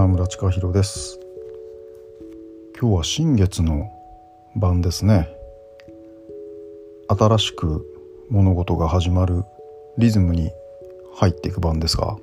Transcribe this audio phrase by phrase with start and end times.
[0.00, 1.20] 花村千佳弘です。
[2.80, 3.92] 今日は新月の
[4.56, 5.28] 晩ですね。
[7.06, 7.84] 新しく
[8.30, 9.44] 物事が始まる
[9.98, 10.52] リズムに
[11.16, 12.16] 入っていく晩ですが。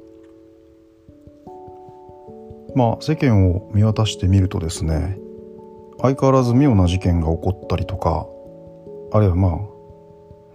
[2.74, 5.20] まあ世間を見渡してみるとですね
[6.02, 8.26] 相変わらず妙な事件が起こったりとか
[9.12, 9.60] あるいはまあ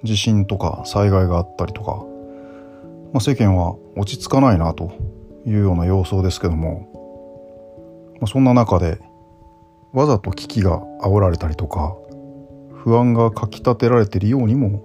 [0.02, 2.04] 地震とか災害があったりとか、
[3.12, 4.90] まあ、世間は落ち着かないなと
[5.46, 6.93] いうような様相ですけども、
[8.22, 9.00] まあ、そんな中で
[9.93, 11.96] わざと危機が煽られたりとか
[12.72, 14.85] 不安がかきたてられているようにも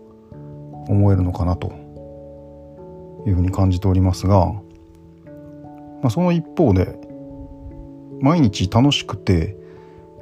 [0.89, 1.67] 思えるのかなと
[3.27, 6.99] いうふうに感じておりますが、まあ、その一方で
[8.21, 9.55] 毎日楽しくて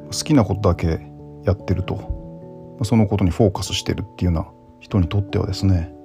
[0.07, 0.99] 好きなことだけ
[1.45, 4.51] やってるとそのことにフォーカスしてるっていうような
[4.81, 5.95] 人にとってはですね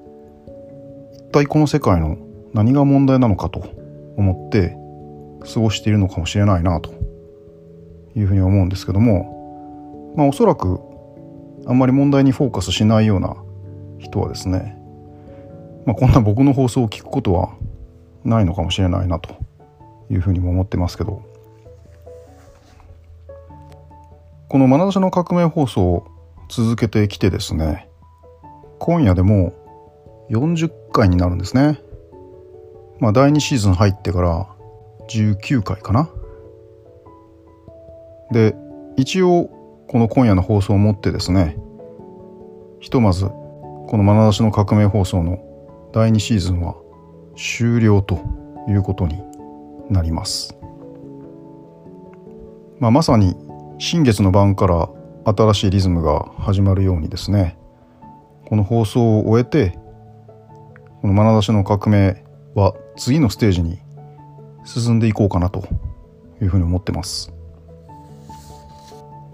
[1.12, 2.18] 一体この世界の
[2.54, 3.65] 何が問題なのかと
[4.16, 4.77] 思って
[5.52, 7.01] 過ごしているのかもしれないなと
[8.16, 10.80] いうふうに思うんですけどもまあおそらく
[11.66, 13.36] あんまり問題にフォーカスしないような
[13.98, 14.76] 人はですね、
[15.86, 17.54] まあ、こんな僕の放送を聞くことは
[18.24, 19.36] ないのかもしれないなと
[20.10, 21.22] いうふうにも思ってますけど
[24.48, 26.06] この「眼差しの革命放送」を
[26.48, 27.88] 続けてきてですね
[28.78, 29.52] 今夜でも
[30.30, 31.80] 40回になるんですね。
[32.98, 34.46] まあ、第2シーズン入ってから
[35.08, 36.08] 19回かな。
[38.32, 38.54] で、
[38.96, 39.50] 一応、
[39.88, 41.56] この今夜の放送をもってですね、
[42.80, 45.38] ひとまず、この眼差しの革命放送の
[45.92, 46.76] 第2シーズンは
[47.37, 48.20] 終了と
[48.68, 49.20] いうことに
[49.88, 50.56] なります。
[52.78, 53.37] まあ、まさに
[53.78, 54.88] 新月の晩から
[55.24, 57.59] 新しいリズムが始まるようにですね
[58.46, 59.78] この放送を終えて
[61.02, 63.78] この眼差しの革命は次のステージに
[64.65, 65.66] 進んでいこうかなと
[66.41, 67.32] いうふうに思ってます。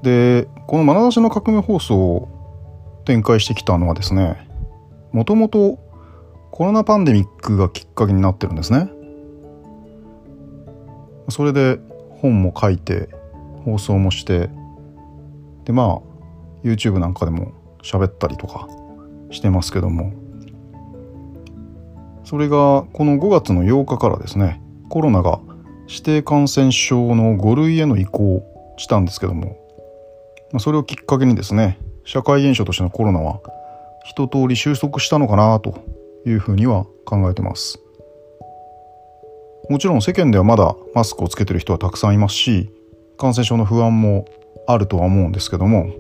[0.07, 4.49] でこの眼差しの革命放送を展開してきたのはですね
[5.11, 5.81] もともと
[6.53, 8.89] コロナパンデミックがきっかけになってるんですね。
[11.29, 11.81] それで
[12.23, 13.09] 本も書いて
[13.65, 14.49] 放送もして
[15.65, 16.01] でまあ
[16.63, 17.53] YouTube なんかでも
[17.83, 18.69] 喋ったりとか
[19.33, 20.13] してますけども
[22.23, 25.41] それがこの5月の8日からですねコロナが
[25.89, 28.45] 指定感染症の5類への移行
[28.77, 29.66] したんですけども
[30.57, 33.41] まそれをきっかけにですね社会現象としてのコロナは
[34.07, 35.85] 一通り収束したのかなと
[36.25, 37.79] いうふうには考えてます。
[39.69, 42.71] もちろん世間ではまだマスクをつけてる人はたくさんいますし
[43.19, 44.25] 感染症の不安も
[44.69, 45.93] あるとは思うんですけども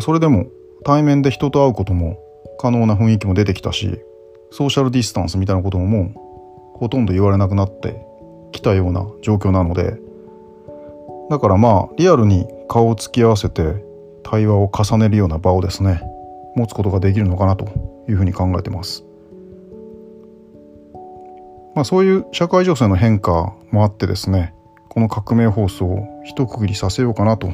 [0.00, 0.46] それでも
[0.84, 2.20] 対面で人と会うことも
[2.60, 3.98] 可能な雰囲気も出てきたし
[4.52, 6.12] ソーシャルディスタンスみたいなこともも
[6.76, 8.00] うほとんど言われなくなって
[8.52, 9.98] きたような状況なので
[11.32, 13.82] だからまあリアルに顔を突き合わせて
[14.22, 16.02] 対話を重ねるような場をですね
[16.56, 17.64] 持つことができるのかなと
[18.06, 19.02] いうふうに考えてます。
[21.74, 24.52] まあそういう社会情勢の変化もあってですね
[24.90, 27.46] この革命放送を一区切りさせようかなと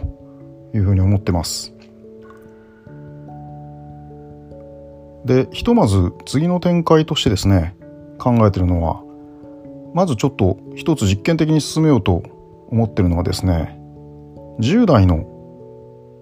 [0.75, 1.73] いうふうに思ってます。
[5.25, 7.77] でひとまず次の展開としてですね
[8.19, 9.01] 考えてるのは
[9.95, 12.38] まずちょっと一つ実験的に進めようと
[12.69, 13.79] 思ってるのはですね
[14.61, 15.25] 10代の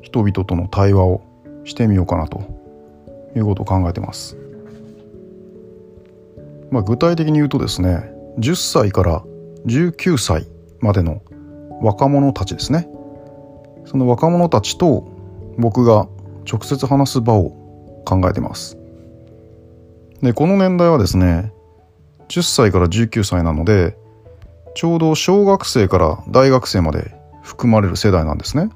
[0.02, 1.22] 人々との対話を
[1.64, 2.40] してみようかなと
[3.34, 4.36] いうことを考えてます。
[6.70, 9.24] まあ、具体的に言うとですね10歳から
[9.66, 10.46] 19歳
[10.80, 11.22] までの
[11.80, 12.88] 若者たちですね
[13.84, 15.08] その若者たちと
[15.58, 16.08] 僕が
[16.50, 17.50] 直接話す場を
[18.04, 18.76] 考えてます
[20.22, 21.52] でこの年代はですね
[22.28, 23.96] 10歳から19歳なので
[24.76, 28.68] ちょうど小学生から大学生まで含まれる世代なんですね。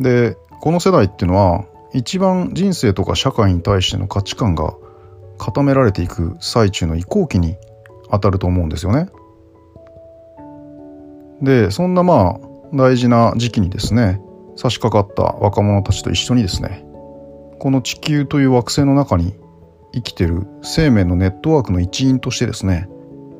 [0.00, 4.74] でこの世代っていうのは一番人生とか社会に対しての価値観が
[5.36, 7.56] 固められていく最中の移行期に
[8.10, 9.10] 当たると思うんですよね。
[11.42, 14.22] でそんなまあ大事な時期にですね
[14.56, 16.82] 差し掛かった若者たちと一緒にですね
[17.58, 19.34] この地球という惑星の中に
[19.92, 22.88] 生きてる生命のネットワークの一員としてですね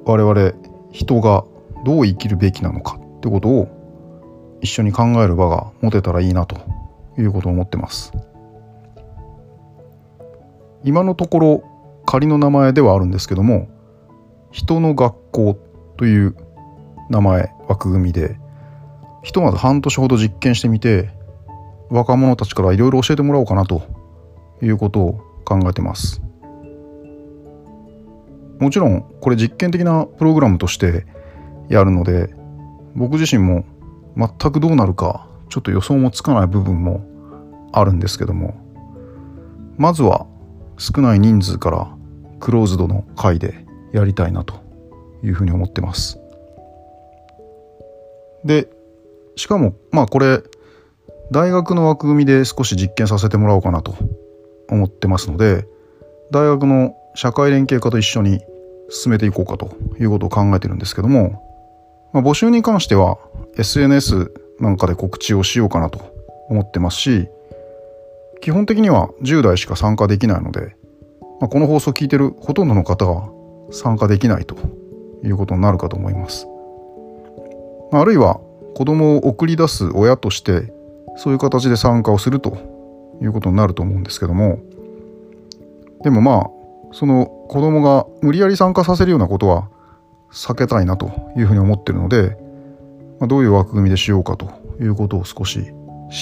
[0.05, 1.45] 我々人が
[1.85, 6.57] どう生きるべきなのかってことを一緒に考える場が持てたらいいなと
[7.19, 8.13] いうことを思ってます。
[10.85, 11.65] 今のところ
[12.07, 13.69] 仮の名前ではあるんですけども
[14.53, 15.59] 人の学校
[15.97, 16.37] という
[17.11, 18.39] 名前枠組みで
[19.23, 21.11] ひとまず半年ほど実験してみて
[21.91, 23.83] 若者たちからいろいろ教えてもらおうかなと
[24.63, 26.24] いうことを考えてます。
[28.59, 31.07] もちろんこれ実験的なプログラムとして
[31.69, 32.35] やるので
[32.95, 33.65] 僕自身も
[34.17, 37.05] 全くどうなるかちょっと予想もつかない部分も
[37.73, 38.55] あるんですけども
[39.77, 40.27] まずは
[40.79, 41.97] 少ない人数から
[42.41, 44.63] クローズドの会でやりたいなと
[45.23, 46.19] いうふうに思ってます。
[48.45, 48.69] で
[49.37, 50.43] しかもまあこれ
[51.31, 53.97] 大学の枠組みで少し実験させてもらおうかなと
[54.69, 55.67] 思ってますので
[56.31, 58.41] 大学の社会連携課と一緒に
[58.91, 63.19] 進めていこうかということを考えてるんですけども、まあ、募集に関しては
[63.57, 66.01] SNS なんかで告知をしようかなと
[66.49, 67.29] 思ってますし
[68.41, 70.77] 基本的には10代しか参加できないので、
[71.41, 73.31] まあ、この放送を聞いてるほとんどの方は
[73.71, 74.57] 参加できないと
[75.25, 76.47] いうことになるかと思います。
[77.93, 78.41] あるいは
[78.75, 80.73] 子供を送り出す親として
[81.17, 82.59] そういう形で参加をすると
[83.23, 84.59] いうことになると思うんですけども
[86.03, 86.51] でもまあ
[86.95, 89.69] その子供が無理やり参加させるようなことは
[90.31, 92.37] 避けたいなというふうに思ってるので、
[93.19, 94.49] まあ、どういう枠組みでしようかと
[94.81, 95.73] いうことを少し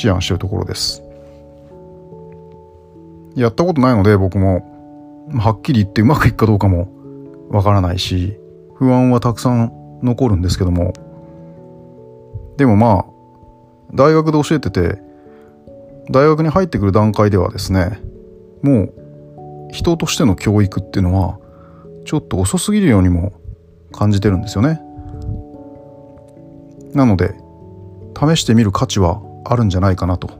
[0.05, 1.03] 思案しているところです。
[3.37, 6.89] やったことないので僕もはっきり言ってうまくいくかどうかも
[7.51, 8.39] わからないし
[8.75, 9.73] 不安はたくさん
[10.03, 10.93] 残るんですけども
[12.59, 13.07] でもまあ
[13.95, 14.99] 大学で教えてて
[16.11, 18.01] 大学に入ってくる段階ではですね
[18.63, 19.02] もう
[19.73, 21.39] 人としての教育っていうのは
[22.05, 23.33] ちょっと遅すぎるようにも
[23.91, 24.81] 感じてるんですよね。
[26.95, 27.35] なので
[28.19, 30.31] 試してみる価値はあるんじゃないかなと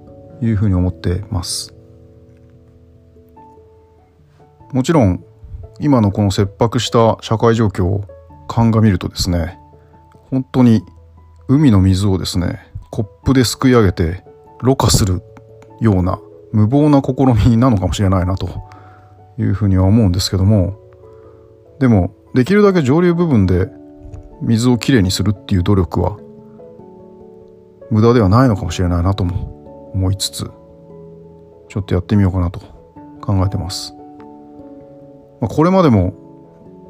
[0.43, 1.75] いうふうに思ってます。
[4.73, 5.25] もちろん
[5.81, 8.05] 今のこの切迫した社会状況を
[8.49, 9.59] 鑑みるとですね
[10.31, 10.83] 本当に
[11.49, 14.25] 海の水をですねコップですくい上げて
[14.61, 15.23] ろ過する
[15.81, 16.21] ような
[16.53, 18.72] 無謀な試みなのかもしれないなと
[19.39, 20.79] いうふうには思うんですけども
[21.79, 23.69] でもできるだけ上流部分で
[24.41, 26.19] 水をきれいにするっていう努力は
[27.91, 30.51] 無駄ではないのかもしれないなとも思いつつ
[31.69, 32.61] ちょっとやってみようかなと
[33.21, 33.95] 考えてます。
[35.41, 36.15] まあ、これまでも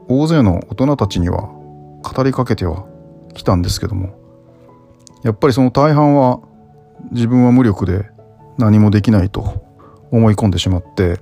[0.09, 1.49] 大勢の大人たちには
[2.03, 2.85] 語りかけては
[3.35, 4.11] きたんですけども
[5.23, 6.41] やっぱりその大半は
[7.13, 8.11] 自分は無力で
[8.59, 9.65] 何もできないと
[10.11, 11.19] 思い込んでしまって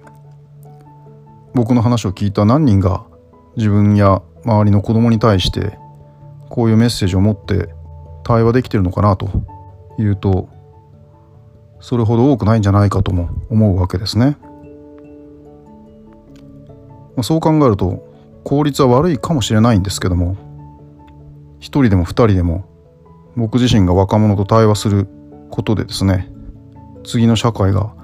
[1.55, 3.05] 僕の話を聞いた何人が
[3.57, 5.79] 自分や周りの子供に対して
[6.49, 7.69] こういうメッセージを持って
[8.25, 9.29] 対話できてるのかなと
[9.99, 10.49] いうと
[11.81, 14.37] それほど多くないんじゃないかとも思うわけですね。
[17.17, 18.07] まあ、そう考えると
[18.45, 20.37] 効率は悪いかもしれないんですけども
[21.59, 22.65] 一人でも二人でも
[23.37, 25.07] 僕自身が若者と対話する
[25.51, 26.31] ことでですね
[27.05, 27.95] 次の社会が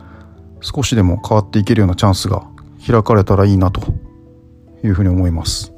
[0.61, 2.47] 少しでも変わっていけるようなチャンスが
[2.87, 3.81] 開かれたらいいなと
[4.85, 5.73] いうふうに思います。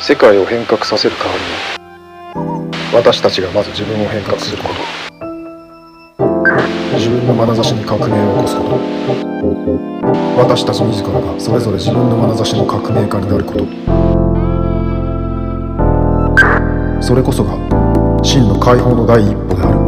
[0.00, 1.48] 世界を変革させる代わりに
[2.94, 4.74] 私たちがまず自分を変革すること。
[6.94, 8.78] 自分の眼差しに革命を起こすこと。
[10.38, 13.66] 私たち自らがそれぞれ自分の眼差しの革命家になること。
[17.02, 17.67] それこそが
[18.22, 19.78] 真の解放の第一歩である。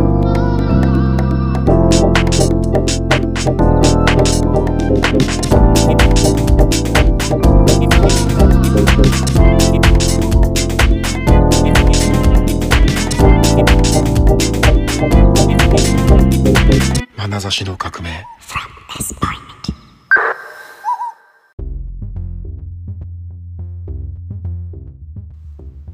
[17.16, 18.10] 眼差しの革命。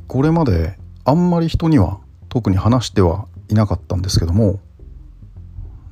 [0.08, 2.00] これまであんまり人には
[2.36, 4.60] 特に話してはいなかったんですけども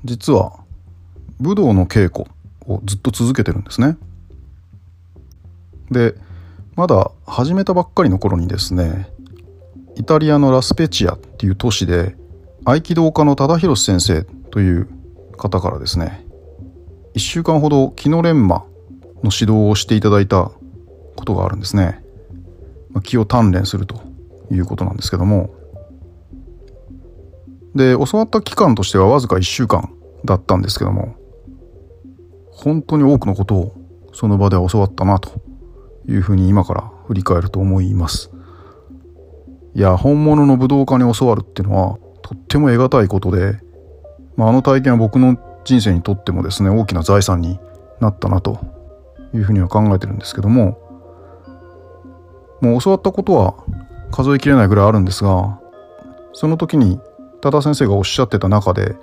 [0.05, 0.53] 実は
[1.41, 2.31] 武道の稽古
[2.71, 3.97] をずっと続けてるんですね。
[5.91, 6.15] で
[6.77, 9.09] まだ始めたばっかりの頃にですね
[9.97, 12.15] イタリアのラスペチアっていう都市で
[12.65, 14.89] 合気道家の忠宏先生という
[15.39, 16.27] 方からですね
[17.15, 18.67] 1週間ほど気の錬磨
[19.23, 20.51] の指導をしていただいた
[21.17, 22.05] ことがあるんですね
[23.03, 24.03] 気を鍛錬すると
[24.51, 25.54] いうことなんですけども
[27.75, 29.93] で教わった期間としてはわずか1週間
[30.25, 31.17] だったんですけども
[32.53, 33.75] 本当に多くのことを
[34.13, 35.43] その場では教わったなと
[36.07, 38.31] いうふうに今から振り返ると思います。
[39.75, 43.59] いや本物の武道家に教わるっていうのはとっても得難いことで
[44.37, 47.59] まあ、あの体験は僕の人生にとってもですね大きな財産に
[48.01, 48.59] なったなと
[49.33, 50.79] いうふうには考えてるんですけども
[52.61, 53.55] もう教わったことは
[54.11, 55.61] 数えきれないぐらいあるんですが
[56.33, 57.01] その時に
[57.45, 58.97] 多田先生がおっしゃってた中で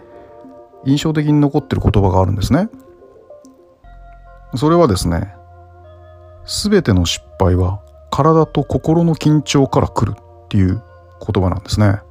[0.84, 2.70] 印象的に残ってる言葉があるんですね。
[4.56, 5.34] それはですね
[6.46, 10.82] 全ての失敗は体と心の緊張から来るっていう
[11.26, 12.02] 言葉なんですね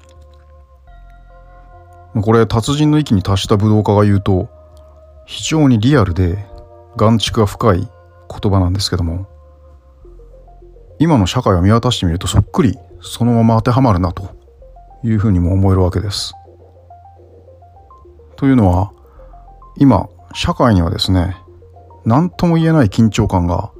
[2.15, 4.49] これ達人の域に達した武道家が言うと
[5.27, 6.47] 非常にリアルで
[6.97, 9.27] 眼蓄が深い言葉なんですけども
[10.99, 14.40] 今の社会を見渡してみるとそっくりそのまま当てはまるなと
[15.03, 16.35] いうふうにも思えるわけです。
[18.37, 18.93] というのは
[19.77, 21.37] 今社会にはですね
[22.05, 23.71] 何とも言えない緊張感が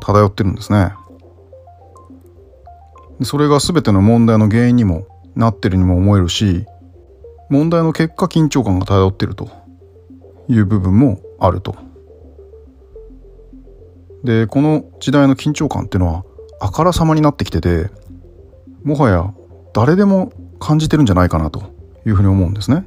[0.00, 0.92] 漂ってるんですね。
[3.22, 6.66] それが全ての問題の原因にもなってるにも思えるし
[7.48, 9.50] 問題の結果緊張感が漂ってると
[10.48, 11.76] いう部分もあると。
[14.24, 16.24] でこの時代の緊張感っていうのは
[16.60, 17.88] あからさまになってきてて
[18.82, 19.32] もはや
[19.72, 21.62] 誰でも感じてるんじゃないかなと
[22.06, 22.86] いうふうに思うんですね。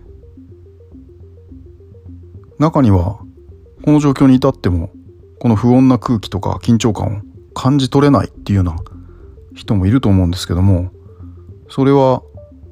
[2.60, 3.20] 中には
[3.84, 4.92] この状況に至っても
[5.40, 7.22] この不穏な空気とか緊張感を
[7.54, 8.76] 感じ取れないっていうような
[9.56, 10.92] 人もいると思うんですけども
[11.70, 12.22] それは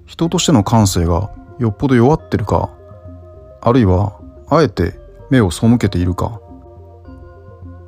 [0.06, 2.70] 人としての感性がよっぽど弱ってるか
[3.62, 5.00] あるいはあえて
[5.32, 6.40] 目を背けているか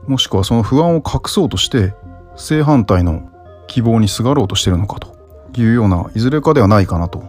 [0.08, 1.94] もしくはその不安を隠そうとして
[2.36, 3.30] 正反対の
[3.68, 5.11] 希望にすがろうとしてるのかと
[5.60, 7.24] いうようないずれかではないかなと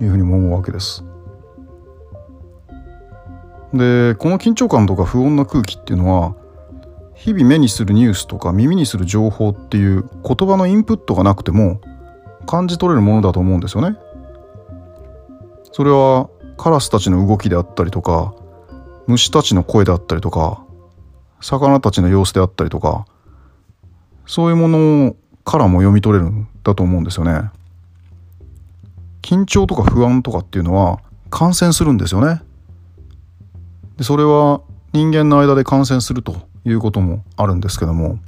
[0.00, 1.04] いうふうにも思うわけです。
[3.74, 6.34] でこの緊張感とか不穏な空気っていうのは
[7.14, 11.80] 日々目にするニュースとか耳にする情報っていう言葉のインプットがなくても
[12.46, 13.96] 感じ取れるものだと思うんですよね。
[15.72, 18.34] それはカラスたちの動きであったりとか
[19.06, 20.64] 虫たちの声であったりとか
[21.40, 23.06] 魚たちの様子であったりとか
[24.26, 25.16] そういうもの
[25.50, 27.50] からも読み取れるんだと思うんですよね。
[29.20, 32.40] 緊張とか不安とかっていうのは感染するんですよね。
[33.96, 34.60] でそれは
[34.92, 38.20] 人間の間で感染するということもあるんですけども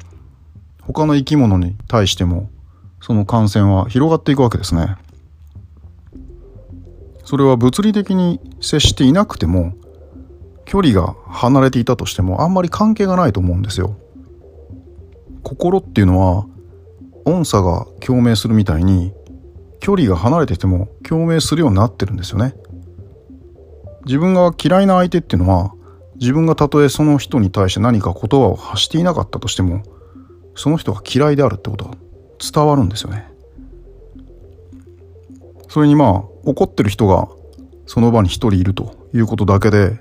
[0.80, 2.50] 他の生き物に対しても
[3.00, 4.96] その感染は広がっていくわけですね。
[7.24, 9.74] それは物理的に接していなくても
[10.64, 13.96] 距離が離れていたとしてもあんまり関係がないと思うんですよ。
[15.44, 16.46] 心っていうのは
[17.24, 19.12] 音差が共鳴するみたいに
[19.80, 22.54] 距離が離れてても共鳴するようになってるんですよね。
[24.04, 25.72] 自分が嫌いな相手っていうのは
[26.16, 29.82] 自分がたとえその人に対して何か言葉を発していなかったとしても
[30.54, 31.94] その人が嫌いであるってことは
[32.38, 33.28] 伝わるんですよね。
[35.68, 37.28] それにまあ怒ってる人が
[37.86, 39.98] その場に一人いるということだけで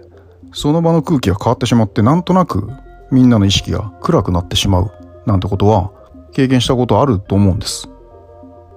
[0.53, 2.69] その場の空気が変わってしまってなんとなく
[3.09, 4.91] みんなの意識が暗くなってしまう
[5.25, 5.91] なんてことは
[6.31, 7.89] 経験したことあると思うんです。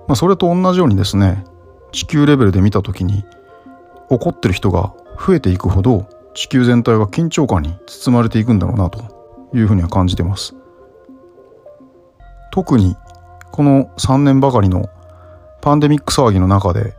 [0.07, 1.45] まあ、それと同じようにですね
[1.93, 3.25] 地球レベルで見た時に
[4.11, 4.93] 怒ってる人が
[5.25, 9.01] 増えていくほど地球全体が緊張感に包まれていくんだろうなと
[9.55, 10.55] いうふうには感じてます。
[12.53, 12.97] 特に
[13.51, 14.89] この3年ばかりの
[15.61, 16.95] パンデミック騒ぎの中で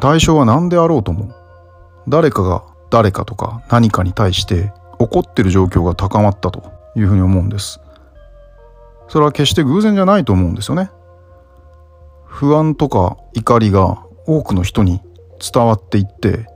[0.00, 1.34] 対象は何であろうとも
[2.08, 7.80] 誰かが誰かとか何かに対して怒ってる状況が高まったというふうに思うんです。
[9.08, 10.90] それは決して偶然じゃないと思うんですよね。
[12.26, 15.00] 不安とか怒りが多くの人に
[15.40, 16.46] 伝わっていって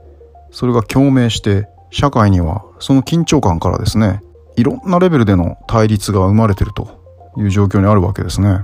[0.51, 4.21] それが共鳴して社会にはその緊張感からですね
[4.55, 7.01] いろんなレベルでの対立が生まれてると
[7.37, 8.61] いう状況にあるわけですね。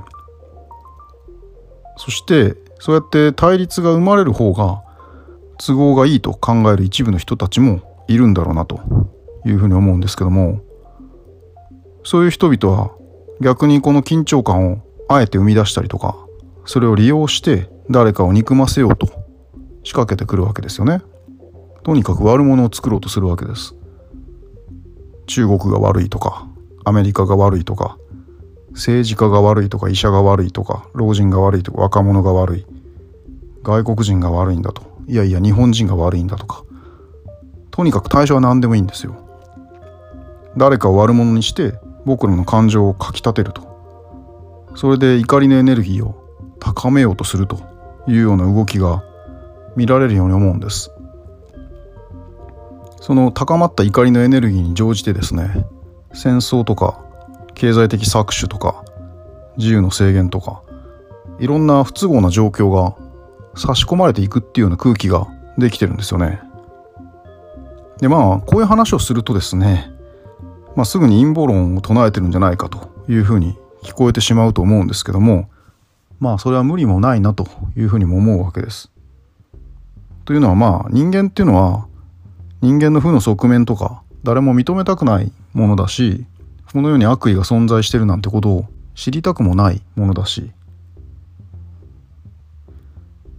[1.98, 4.82] そしてそうやって対立が生まれる方が
[5.58, 8.80] 都合がいいと考える一部の人たちもいるんだろうなと
[9.46, 10.62] いうふうに思うんですけども
[12.04, 12.92] そういう人々は
[13.42, 16.16] 逆にこの緊張感をあえて生み出したりとか
[16.66, 19.08] それを利用して誰かを憎ませようと
[19.84, 21.02] 仕掛けてくるわけですよね。
[21.84, 23.76] とにかく悪者を作ろうとするわけです。
[25.26, 26.48] 中国が悪いとか
[26.86, 27.98] アメリカが悪いとか
[28.74, 32.66] 政治家が悪いとか医者が悪いとか老人が悪いとか若者が悪い
[33.64, 36.64] 外国人が悪いんだといやいや日本人が悪いんだとか
[37.72, 39.16] とにかく対象は何でもいいんですよ。
[40.58, 41.80] 誰かを悪者にして
[42.10, 43.62] 僕らの感情をかきたてると。
[44.74, 46.16] それで怒りのエネルギーを
[46.60, 47.60] 高めようとすると
[48.08, 49.04] いうような動きが
[49.76, 50.92] 見られるように思うんです。
[53.00, 55.68] その高まった怒りのエネルギーに乗じてですね
[56.14, 57.00] 戦争とか
[57.54, 58.84] 経済的搾取とか
[59.58, 60.64] 自由の制限とか
[61.40, 62.96] いろんな不都合な状況が
[63.56, 65.28] 差し込まれていくっていうような空気が
[65.60, 66.42] できてるんですよね。
[68.00, 69.99] でまあこういう話をするとですね
[70.80, 75.50] まあ、すぐに陰謀論を唱えてるんじゃないかというふうに聞こえてしまうと思うんですけども
[76.22, 78.90] まあそれは無理もないなというふうにも思うわけです。
[80.24, 81.86] というのはまあ人間っていうのは
[82.62, 86.26] 人間の負の側面とか誰も認めたくないものだし
[86.72, 90.50] この世に悪意が存在してるなんてことを知りたくもないものだし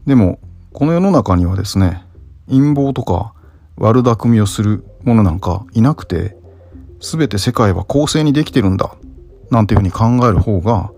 [0.04, 0.38] でも
[0.74, 2.04] この世の中にはですね
[2.50, 3.32] 陰謀とか
[3.78, 6.36] 悪巧みをするものなんかいなくて
[7.00, 8.94] 全て世界は公正にできてるんだ
[9.50, 10.92] なんていうふうに考える方が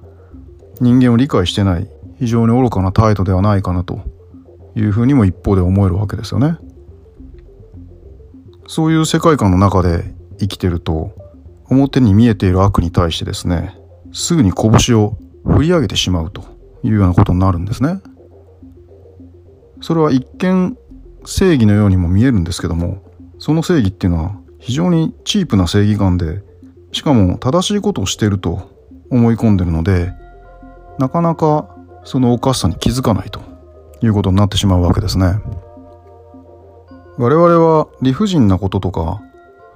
[0.80, 4.00] 人間を理解してない非常に愚かな態度ではないかなと
[4.74, 6.56] いうふうにも一方で思えるわけですよね。
[8.66, 11.12] そういう世界観の中で生きてると
[11.68, 13.76] 表に見えている悪に対してですね
[14.12, 16.42] すぐに拳を振り上げてしまうと
[16.82, 18.00] いうようなことになるんですね。
[19.80, 20.76] それは一見
[21.24, 23.02] 正義のようにも見えるんですけども
[23.38, 26.40] その正義っていうのは非常にチープな正義感で
[26.92, 28.70] しかも正しいことをしていると
[29.10, 30.12] 思い込んでるので
[30.98, 31.68] なかなか
[32.04, 33.40] そのおかしさに気づかないと
[34.02, 35.40] いうことになってしまうわけですね。
[37.18, 39.20] 我々は理不尽なこととか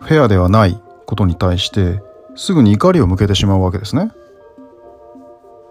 [0.01, 2.01] フェアではないことに対して
[2.35, 4.13] すぐに怒りを向けてしまうわけですね。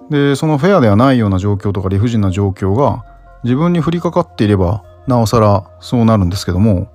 [0.09, 3.05] でそのフェアではないような状況とか理不尽な状況が
[3.43, 6.91] 自分に降りかかっていればなおさらそうなるんですけども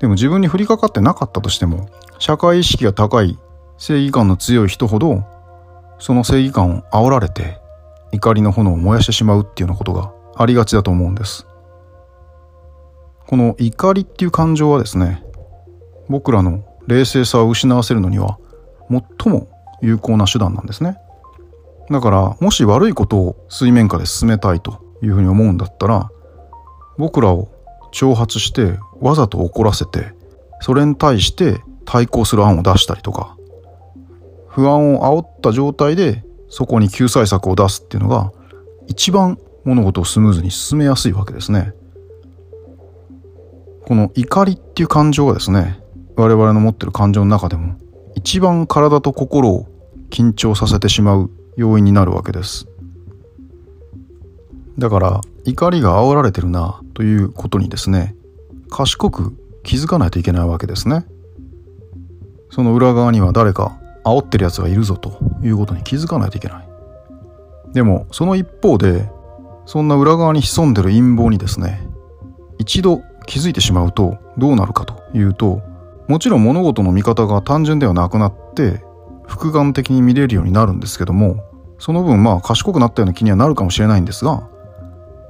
[0.00, 1.88] でも自分に降りかかってなかったとしても
[2.18, 3.38] 社会意識が高い
[3.78, 5.24] 正義感の強い人ほど
[5.98, 7.58] その正義感を煽られて
[8.12, 11.46] 怒りの炎を燃やしてしまうっていうようなことがありがちだと思うんです。
[13.26, 15.22] この怒りっていう感情はですね
[16.08, 18.38] 僕らの冷静さを失わせるのには
[18.88, 19.48] 最も
[19.82, 20.96] 有効な手段なんですね。
[21.90, 26.10] だからもし悪いことを水面下で進めたいというふうに思うんだったら
[26.96, 27.48] 僕らを
[27.92, 30.12] 挑発してわざと怒らせて
[30.60, 33.36] それに対して対抗する案を出したりとか
[34.48, 38.32] 不安を煽った状態でそこに救済策を出すっていうのが
[38.86, 41.74] 一番物事をスムーズに進めやすいわけですね。
[43.88, 45.80] この怒りっていう感情はですね
[46.14, 47.76] 我々の持ってる感情の中でも
[48.14, 49.66] 一番体と心を
[50.10, 52.66] 緊張させてしまう要因になるわけです
[54.76, 58.14] だから怒りが煽られてるなということにですね
[58.70, 61.06] 賢く気づかないといけないわけですね。
[62.50, 66.68] その裏側には誰か煽ってるやつがいるぞということに気づかないといけない。
[67.72, 69.10] でもその一方で
[69.66, 71.86] そんな裏側に潜んでる陰謀にですね
[72.58, 75.62] 一度気づいてしまうとどうなるかというと
[76.08, 78.82] もちろん物事の見方が単純ではなくなって
[79.26, 81.44] 複眼的に見れるようになるんですけども
[81.78, 84.48] その分まあ賢くなったような気にはなるかもしれないんですが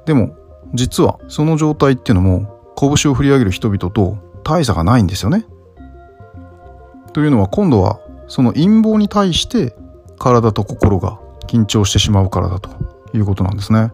[0.08, 0.34] でも
[0.72, 5.44] 実はその状態っていうのも拳を振り上げる人々と大差がないんですよね。
[7.12, 9.76] というのは今度はその陰謀に対して
[10.18, 12.70] 体と心が緊張してしまうからだと
[13.12, 13.92] いうことなんですね。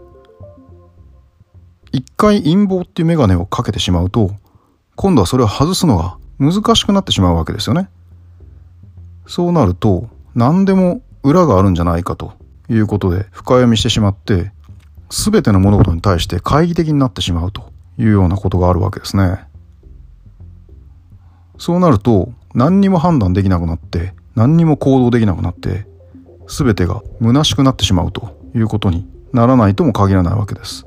[1.91, 4.31] 一回陰謀っていう眼鏡をかけてしまうと
[4.95, 7.89] 今度はそれを外すのが難しくなってしまうわけですよね。
[9.27, 12.35] そうなると何でも裏があるんじゃないかと
[12.71, 14.54] いうことで深読みしてしまって
[15.11, 19.45] 全ての物事に対して懐疑的になってしまうというようなことがあるわけですね。
[21.59, 25.87] そうなると何にも判断できなくなって何にも行動できなくなって
[26.49, 30.87] 全てが虚しくなってしまうということにならないとも限らないわけです。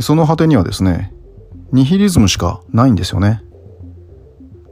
[0.00, 1.12] その果てにはですね
[1.72, 3.42] ニヒリズムしかないんですよね。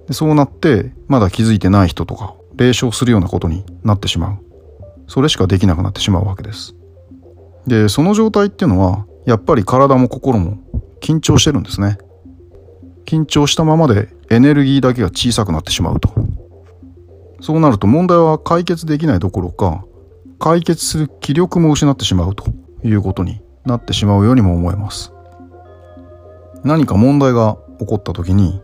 [0.06, 4.38] でそうなってまだ気づいてない人とか霊障するようなことになってしまう。
[5.08, 6.74] それしかできなくなってしまうわけです。
[7.66, 10.59] でその状態っていうのはやっぱり体も心も
[11.01, 11.98] 緊張してるんですね。
[13.05, 16.11] 緊張したままでエネルギーだけが小さくなってしまうと。
[17.40, 19.85] そうなると問題は解決できないどころか
[20.38, 22.44] 解決する気力も失ってしまうと
[22.85, 25.12] いうことになってしまうようにも思えます。
[26.64, 28.61] 何か問題が起こった時に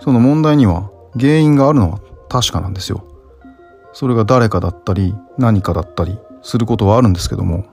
[0.00, 3.04] その問題には原因があるのは確かなんですよ。
[3.92, 7.64] それが誰かだったり何かだったりすることはあるんですけども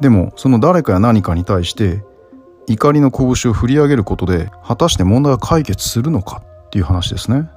[0.00, 2.02] でもその誰かや何かに対して
[2.66, 6.42] 怒りの拳を振り上げることで果たして問題は解決するのか？
[6.66, 7.48] っていう話ですね。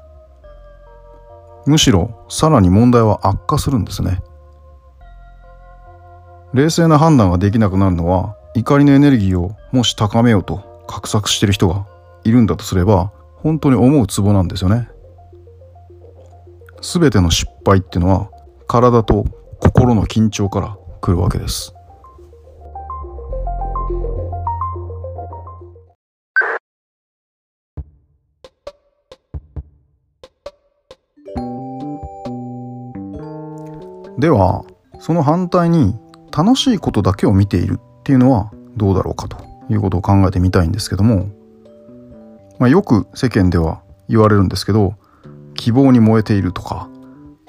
[1.66, 4.22] むしろさらに問題は悪化するんですね。
[6.54, 11.88] 冷静な判断ができなくなるのは怒りのエネルギーをもし高めようと画策してる人が
[12.24, 14.88] いるんだとすれば本当に思うツボなんですよね。
[16.82, 18.30] 全ての失敗っていうのは
[18.68, 19.26] 体と
[19.60, 21.74] 心の緊張から来るわけです。
[34.18, 34.64] では
[35.00, 35.96] その反対に
[36.36, 39.38] 楽しいことだけを見ているっていうのはどうだろうかと
[39.70, 41.30] いうことを考えてみたいんですけども、
[42.60, 44.96] まあ、よく世間では言われるんですけど
[45.56, 46.90] 希望に燃えているとか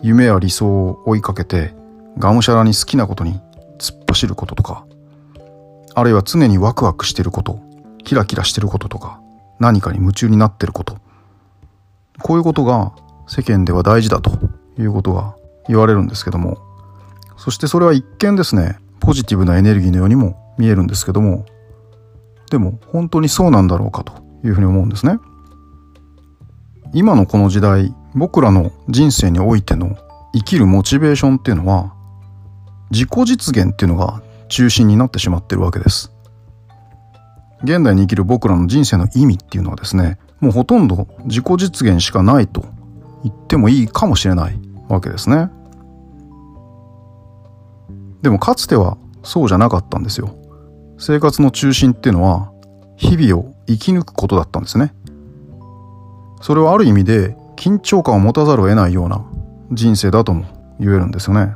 [0.03, 1.75] 夢や理想を追いかけて
[2.19, 3.41] がむしゃらに好きなことに
[3.79, 4.87] 突っ走ることとか
[5.95, 7.61] あるいは常にワクワクしてること
[8.05, 9.21] キラキラしてることとか
[9.59, 10.99] 何かに夢中になってること。
[12.23, 12.93] こういうことが
[13.27, 14.31] 世間では大事だと
[14.79, 15.37] いうことが
[15.69, 16.59] 言われるんですけども。
[17.37, 21.45] そしてそれは一見ですねポジティブなエネルギーのようにも見えるんですけども。
[22.51, 25.19] でも本当にそうなんだろうかというふうに思うんですね。
[26.93, 29.97] 今のこの時代僕らの人生においての
[30.33, 31.93] 生きるモチベーションっていうのは
[32.91, 36.13] 自己実現っていうのが中心になってしまってるわけです。
[37.63, 42.65] 現代に生きる僕らの人生の意味っていうのはですねもうほとんど自己実現しかないと
[43.25, 45.51] 言ってもいいかもしれないわけですね。
[48.23, 50.35] でもかつてはそうじゃなかったんですよ。
[50.99, 52.51] 生活の中心っていうのは
[52.97, 54.95] 日々を生き抜くことだったんですね。
[56.41, 59.25] それはある意味で緊張感を持たざるを得ないような
[59.73, 60.45] 人生だとも
[60.79, 61.55] 言えるんですよね。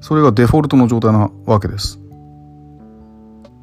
[0.00, 2.00] それがデフォルトの状態なわけです。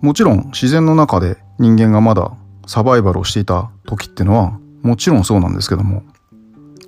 [0.02, 2.32] もちろん自然の中で人間がまだ
[2.68, 6.04] サバイバルをしていた時ってのはもちろんそうなんですけども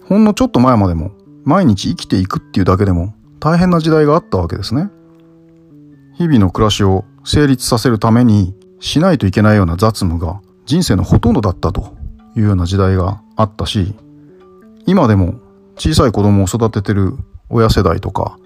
[0.07, 1.11] ほんのちょっと前までも
[1.43, 4.89] 毎日生きていくっていうだけでも大変な時代があったわけですね。
[6.19, 11.95] 日々の暮らしを成立させるためにしないといけないような雑務が人生のほとんどだったと
[12.35, 13.95] いうような時代があったし
[14.85, 15.35] 今でも
[15.77, 17.13] 小さい子供を育ててる
[17.49, 18.37] 親世代とか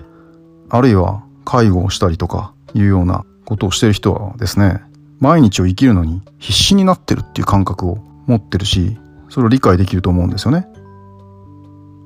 [0.70, 4.80] あるいは介護をしたりとかいうようなことをしてる人はですね
[5.20, 10.68] 毎日を生きるのに必死になってるっていう感覚を持ってるしそれを理解できると思うんですよね。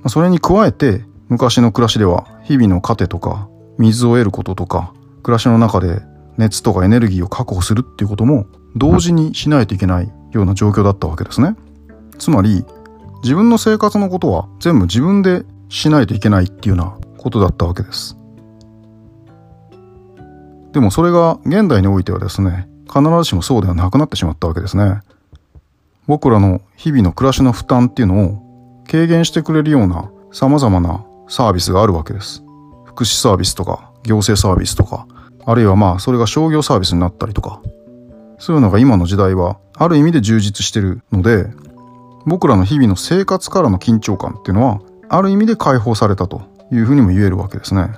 [0.08, 4.94] それに加えて昔の暮らしでは日々の糧とか水を得ることとか
[5.28, 6.04] 暮らしの中で
[6.38, 8.46] 熱とかエネルギーを確保するっていうことも
[8.78, 11.58] 同時にしないといけないような状況だったわけですね。
[12.18, 12.64] つまり
[13.24, 18.18] 自分の生活のことは全部自分でしないといけないっていうようなことだったわけです。
[20.72, 25.02] でもそれが現代においてはですね、必ずしもそうではなくなってしまったわけですね。
[26.08, 32.46] 僕らの日々の暮らしの負担っていうのを軽減してくれるような様々なサービスがあるわけです。
[32.86, 35.06] 福祉サービスとか行政サービスとか、
[35.48, 37.62] あるいはまあそれが商業サービスになったりとか、
[38.38, 41.48] そういうのが今の時代はある意味で充実してるので、
[42.26, 47.90] 僕らの日々の生活からの緊張感っていうのはある意味で解放されたというふうにも言えるわけですね。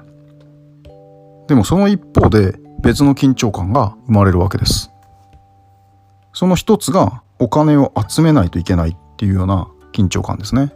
[1.48, 4.92] でもその一方で別の緊張感が生まれるわけです。
[6.34, 10.72] その一つがお金を集めないといけないっていうような緊張感ですね。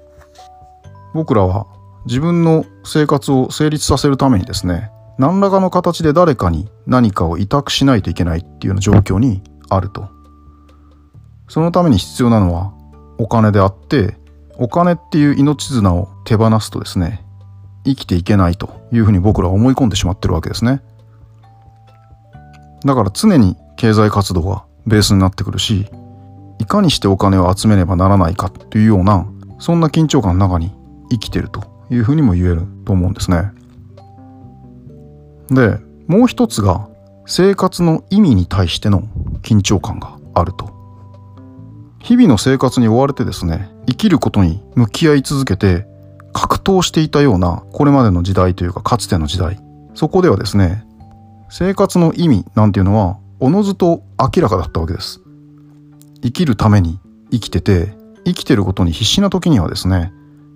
[1.13, 1.67] 僕らは
[2.07, 10.10] 自分の生活を成立させるためにですね、何らかの形で誰かに何かを委託しないといけないっていうような状況にあると。
[11.47, 12.73] そのために必要なのは
[13.17, 14.17] お金であって、
[14.58, 17.23] お金っていう命綱を手放すとですね、
[17.86, 20.82] 生きていけないというふうに僕らは思い込んでしまってるわけですね。
[22.86, 25.88] だから常に経済活動がベースになってくるし、
[26.60, 29.26] いかにしてお金を集めねばならないかというような、
[29.60, 30.76] そんな緊張感の中に
[31.10, 33.52] 生きてるというふうにも言えると思うんですね。
[35.49, 36.88] で、もう一つが
[37.25, 39.03] 生活の意味に対しての
[39.41, 40.71] 緊張感があると。
[41.99, 45.88] 日々の生活に追われてですね、生きることに向き合い続けて
[46.34, 49.60] 格闘していたようなこれまでの時代というかかつての時代。
[49.93, 50.86] そこではですね、
[51.49, 55.21] 生活の意味なんていうのはおのずと明らかだったわけです。
[56.21, 56.99] 生きるために
[57.32, 60.13] 生きてて、生きてることに必死な時にはですね、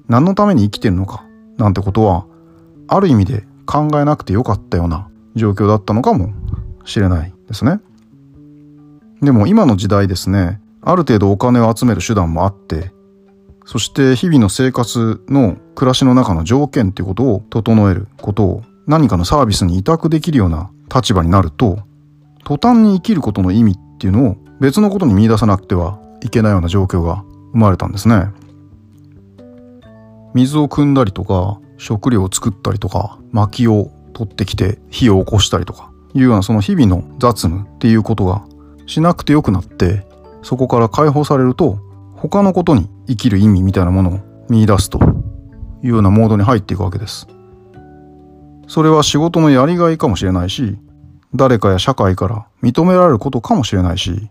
[0.07, 1.23] 何のために生きてるのか
[1.57, 2.25] なんてことは、
[2.87, 6.33] ある意味で考えなくてよかったような状況だったのかも
[6.85, 7.79] しれないですね。
[9.21, 12.91] でも今の時代ですね、ある程度お金を集める手段もあって、
[13.65, 21.79] そして日々の生活の暮らしの中の条件っていうことを整えることを何かのサービスに委託できるような立場になると、
[22.45, 28.31] 途端に生きることの意味っていうのを別のことに見出さなくてはいけないような状況が生まれたんですね。
[30.33, 38.43] 水を汲んだりとか、食料を作ったりとか、薪を取ってきて火を起こしたりとか、いうようなその日々の雑務っていうことが
[38.87, 40.07] しなくてよくなって、
[40.41, 41.79] そこから解放されると、
[42.15, 44.99] 他のことに生きる意味みたいなものを見出すと
[45.83, 47.27] いうようなモードに入っていくわけです。
[48.67, 50.77] それは仕事のやりがいかもしれないし、
[51.35, 54.29] 誰かや社会から認められることかもしれないし、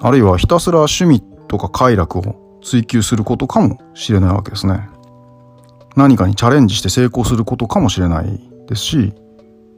[0.00, 4.88] あるいはひたすら趣味とか快楽を追求することかもしれないわけですね。
[6.00, 9.12] 何かにチャレンジして成功することかもしれないですし、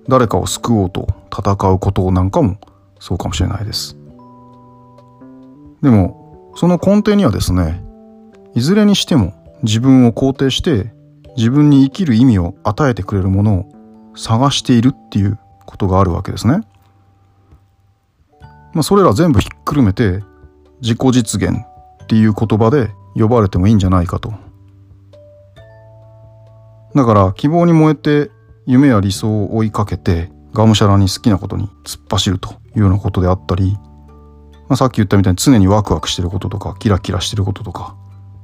[0.06, 2.58] 誰かを救おうと戦うことなんかも
[3.00, 3.96] そうかもしれないです。
[5.82, 7.82] でも、その根底にはですね、
[8.54, 10.94] いずれにしても自分を肯定して
[11.36, 16.60] 自分に生きる意味を与えてくれるものを探しているっていうことがあるわけですね。
[18.74, 20.22] まあ、それら全部ひっくるめて
[20.82, 21.58] 自己実現
[22.04, 24.51] っていう言葉で呼ばれてもいいんじゃないかと。
[26.94, 28.30] だから希望に燃えて
[28.66, 33.72] 夢や理想を追いかけてがむしゃらに好きなことに突っ走るというようなことであったり、
[34.68, 37.96] まあ、さっき言ったみたいに常にワクワクしてることとかキラキラしてることとか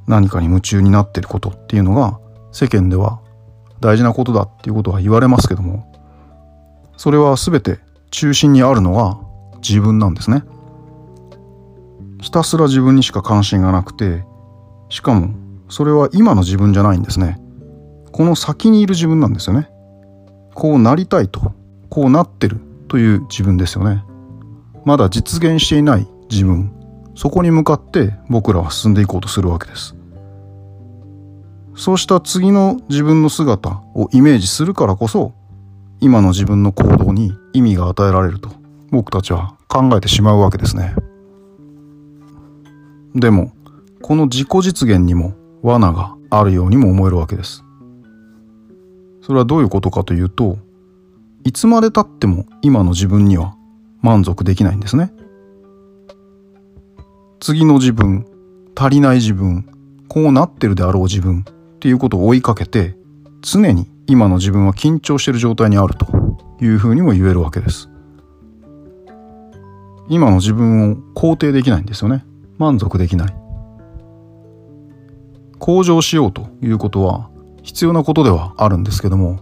[0.07, 2.19] 何かに夢中になってることっていうのが
[2.53, 3.21] 世間では
[3.81, 5.93] 大事なことだっていうことは言われますけども
[6.97, 7.79] それは全て
[8.11, 9.21] 中心にあるのは
[9.59, 10.43] 自分なんですね。
[12.21, 14.25] ひたすら自分にしか関心がなくて
[14.89, 15.35] しかも
[15.69, 17.41] それは今の自分じゃないんですね。
[18.12, 19.68] この先にいる自分なんですよね。
[20.55, 21.53] こうなりたいと
[21.88, 24.05] こうなってるという自分ですよね。
[24.85, 26.73] まだ実現していない自分。
[27.14, 29.94] そこに向かって僕らは進んでいこうとするわけです。
[31.75, 35.33] そうした次の自分の姿をイメージするからこそ
[36.01, 38.51] 今の自分の行動に意味が与えられると
[38.90, 40.94] 僕たちは考えてしまうわけですね。
[43.14, 43.53] でも
[44.03, 47.64] この自己実現にも罠があるようにも思えるわけです。
[49.29, 50.57] それはどういうことかというと
[51.45, 53.55] いつまでたっても今の自分には
[54.01, 55.12] 満足できないんですね。
[57.38, 58.27] 次の自分
[58.75, 59.69] 足りない自分
[60.09, 62.97] こうなってるであろう自分っていうことを追いかけて
[63.43, 66.07] 常に今の自分は緊張している状態にあると
[66.62, 67.91] いうふうにも言えるわけです。
[70.09, 72.25] 今の自分を肯定できないんですよね。
[72.57, 73.37] 満足できない。
[75.59, 77.29] 向上しようということは
[77.68, 79.40] 必要なことではあるんですけども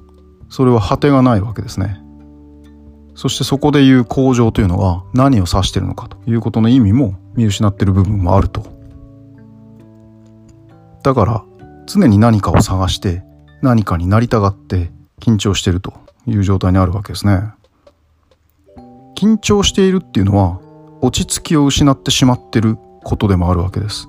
[0.48, 2.02] それは果てがないわけですね。
[3.14, 8.66] そしてそこで言う向上というのが何を指しているのかということの意味も見失ってる部分もあると。
[11.04, 11.44] だから
[11.86, 13.22] 常に何かを探して
[13.62, 15.94] 何かになりたがって緊張してると
[16.26, 17.42] いう状態にあるわけですね。
[19.16, 20.60] 緊張しているっていうのは
[21.00, 24.08] 落ち着きを失ってしまってることでもあるわけです。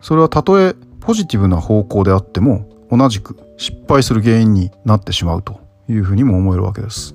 [0.00, 0.74] それはたとえ
[1.08, 7.14] ポジティブな方向であっても同じく失敗する原因になってしまうというふうにも思えるわけです。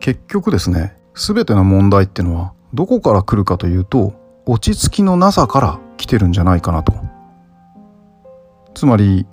[0.00, 4.14] 結局ですね全ての問題っていうのはどこから来るかというと
[4.46, 6.94] 落ち着きのなさから来てるんじゃないかなと。
[8.72, 9.26] つまり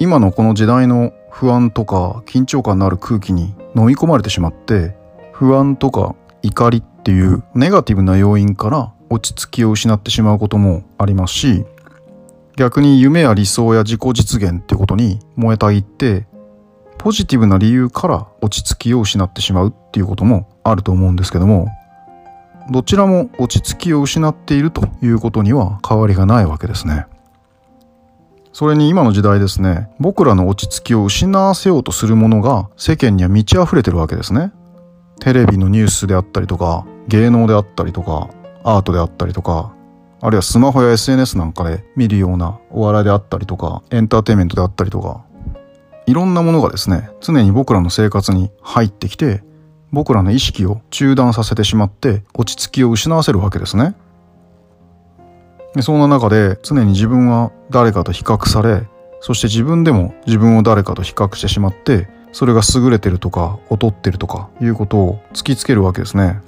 [0.00, 4.96] 今のこの時代の不安とか緊張感のある空気に飲み込まれてしまって
[5.32, 11.64] 不安とか怒りっていうネガティブな要因から落ち着きを失ってしまうこともありますし
[12.56, 16.26] 逆に夢や理想や自己実現ってことに燃えたぎって
[16.98, 21.68] ポジティブな理由から落ち着きを失ってしまうっていうこともあると思うんですけども
[22.70, 27.06] どちらも落ち着きを失っているということには変わりがないわけですね。
[28.58, 34.50] それに今の時代ですね僕らの落ち着きを失わせようとするものが世間には満ち溢れてるわけですね。
[35.20, 38.30] テレビのニュースであったりとか芸能であったりとか
[38.64, 39.72] アートであったりとか
[40.20, 45.24] あるいはスマホや SNS なんかで見るようなお笑いであったりとかエンターテインメントであったりとか
[46.06, 49.44] いろんなものがですね常に僕らの生活に入ってきて
[49.92, 53.94] 僕らの意識を中断させてしまって落ち着きを失わせるわけですね
[55.74, 58.86] でそんな中で常に自分は誰かと比較され
[59.20, 66.40] そして自分でも自分を誰かと比較してしまってそれが優れてるとか劣ってるとかいうことを突きつけるわけですね。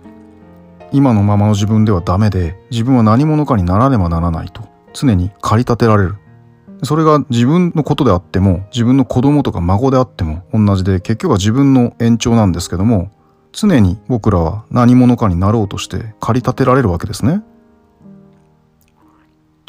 [0.93, 6.17] 今のままの自分ではダメで自分は何者かにならねばならないと常に駆り立てられる。
[6.83, 13.11] それが自分のことであっても自分の子供とか孫であっても同じで結局は自分の延長なんですけども
[13.53, 17.43] 常に僕らは何者かになろうとして駆り立てられるわけですね。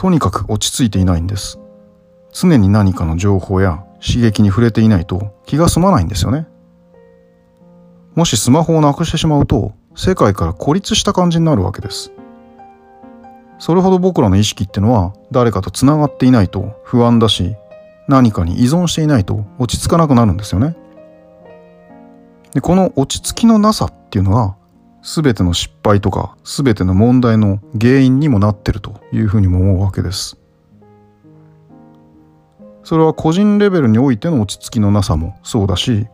[0.01, 1.59] とにかく落ち着いていないんです。
[2.33, 6.47] 常に何かの情報や刺激に触れていないと気が済まないんですよね。
[8.15, 12.11] もしスマホをなくしてしまうと世界から孤立した感じになるわけです。
[13.59, 17.55] それほど僕らの意識ってのは誰かと繋がっていないと不安だし
[18.07, 20.75] 何かに依存していないと落ち着かなくなるんですよね。
[22.55, 24.55] でこの落ち着きのなさっていうのが
[25.01, 30.37] 全ての失敗とか全ての問題の原因にもなってるというふうにも思うわけです。
[32.83, 36.07] それは個人レベルにおいての落ち着きのなさもそうだし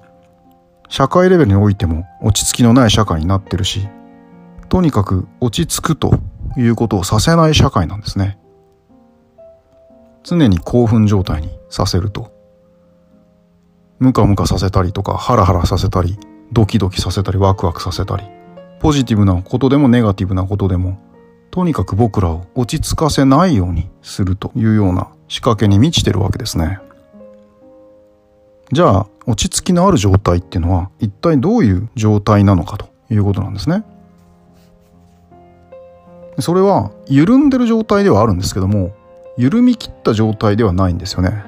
[0.90, 3.88] 社会レベルにおいても落ち着きのない社会になってるし
[4.70, 6.20] とにかく落ち着くと
[6.58, 8.38] いうことをさせない社会なんですね。
[10.24, 12.34] 常に興奮状態にさせると。
[14.00, 16.20] ムカムカさせたりとかハラハラさせたり
[16.52, 18.37] ドキドキさせたりワクワクさせたり
[18.80, 21.00] ポジティブなことでもネガティブなことでも
[21.52, 26.80] とにかく僕らを落ち着かせないようにするというような仕掛けに満ちてるわけですね。
[28.72, 33.84] じゃあ落ち着きのある状態っていうのは一体どういう状態なのかということなんですね。
[36.40, 38.94] それは緩んでる状態ではあるんですけども
[39.38, 41.44] 緩み切った状態ではないんですよね。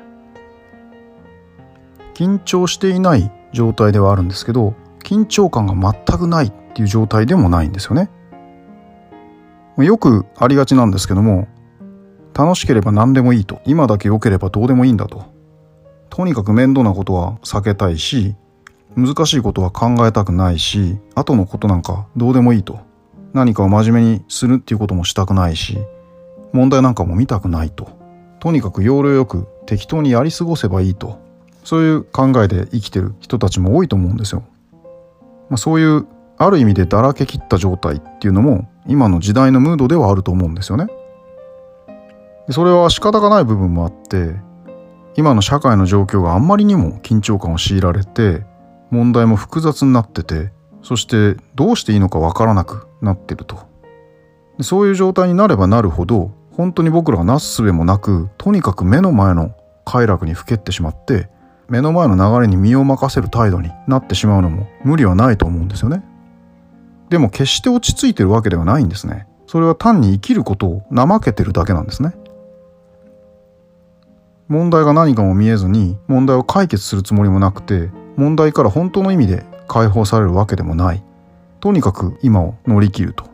[2.16, 8.10] 緊張していない状態ではあるんですけど緊張感が全くないっていう状態でもないんですよね。
[9.78, 11.48] よくありがちなんですけども
[12.34, 15.26] 楽しければ何でもいいと今だけ良ければどうでもいいんだと
[16.10, 18.36] とにかく面倒なことは避けたいし
[18.96, 22.80] 難しいことは考えたくないし後のことなんかどうでもいいと
[23.34, 25.78] 何かを真面目にするっていうこともしたくないし
[26.52, 27.90] 問題なんかも見たくないと
[28.40, 31.20] とにかく要領よく適当にやり過ごせばいいと
[31.64, 34.44] そういう考えで生きてる人たちも多いと思うんですよ。
[35.50, 36.08] まあ、そういう
[36.40, 40.88] ある意味でだらけきった状態っていうのも今の時代のムードではあると思うんですよね。
[42.50, 44.36] それは仕方がない部分もあって
[45.16, 48.44] 今の社会の状況があんまりにも緊張感を強いられて
[48.90, 53.68] 問題も複雑になっててそしてどうしていいのかわからなくなってると
[54.62, 59.52] そういう状態になればなるほど本当に僕らがなすすべもなくとにかく目の前の
[59.86, 61.30] 快楽にふけってしまって
[61.68, 66.04] 目の前の流れに身を任せる態度になってしまうのも無理はないと思うんですよね
[67.10, 69.28] でも決して落ち着いてるわけではないんですね。
[69.48, 72.14] それは単に生きることを怠けてるだけなんですね。
[74.48, 81.04] 問題が何かも見えずに問題を解決するつもりもなくて問題から本当の意味で解放されるわけでもない。
[81.60, 83.26] とにかく今を乗り切ると。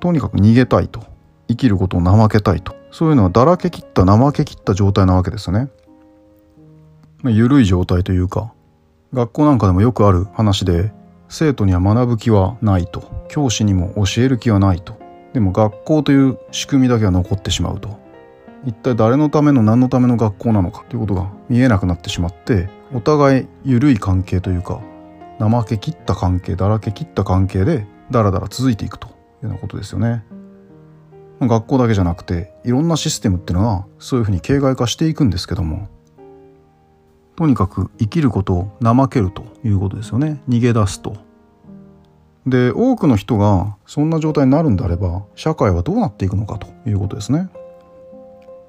[0.00, 1.00] とにかく逃げたいと。
[1.48, 2.74] 生きることを怠けたいと。
[2.90, 5.68] そういうのはだらけきった怠けきった状態なわけですね。
[7.22, 8.52] まあ、緩い状態というか
[9.12, 10.92] 学校なんかでもよくある話で
[11.28, 13.02] 生徒には学ぶ気はないと。
[13.28, 14.96] 教師にも教える気はないと。
[15.32, 17.98] でも学校という仕組みだけは残ってしまうと。
[18.64, 20.84] 一体誰のための何のための学校なのか？
[20.88, 24.80] ということが見えなくなってしまってお互い緩い関係というか
[25.38, 29.08] 怠けきった関係だらけきった関係でだらだら続いていくと。
[29.08, 30.24] いうようなことですよね。
[31.38, 35.88] 学校だけじゃなくていろんなシステムっていうのはそういうふうに形骸化していくんですけども
[37.36, 41.16] とにかく生きることを怠けるということですよね逃げ出すと。
[42.46, 47.48] で多くの人がそんな状態になるんであれば社会はどうなっていくのかということですね。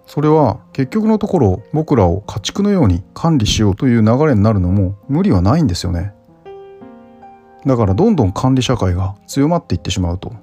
[0.07, 6.13] それは結局のところ僕らを家畜のように管理しようという流れになるのも無理はないんですよね。
[7.65, 10.33] だからどんどん管理社会が強まっていってしまうと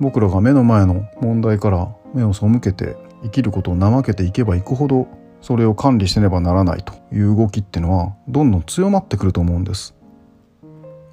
[0.00, 5.08] 僕らが目の前の問題から目を背けて生きることを怠けていけばいくほど
[5.44, 9.94] それを管理しねばならないという動きっていうのはどんどん強まってくると思うんです。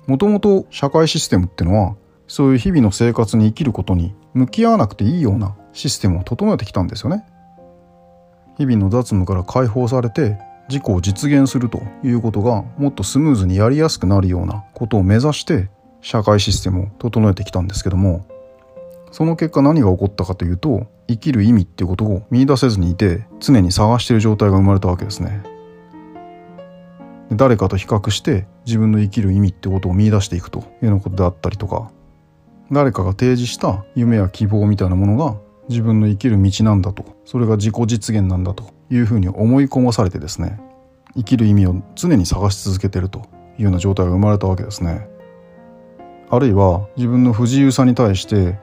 [0.08, 1.98] もともと社会システムっていうのは
[2.30, 7.26] そういう日々の生活に生きることに向き合わなくていいようなシステムを整えてきたんですよね。
[8.58, 10.38] 日々の雑務から解放されて
[10.70, 15.67] 自己を実現するということがもっとスムーズにやりやすくなるようなことを目指して
[16.00, 18.26] 社会システムを整えてきたんですけども
[19.12, 25.43] その結果何が起こったかというと生きる意味っていうことを見出せずにいて常に探している状態が生まれたわけですね。
[27.34, 31.89] 誰かと比較して自分の生きる意味ってことを見出していくというようなことであったりとか
[32.71, 35.38] 誰かが提示した夢や希望みたいなものが
[35.69, 40.60] 自分の生きる道なんだとそれが自己実現なんだというふうに思い込まされてですね
[41.15, 43.19] 生きる意味を常に探し続けてると
[43.58, 45.08] いうような状態が生まれたわけですね。
[46.30, 48.58] あるいは自分の不自由さに対して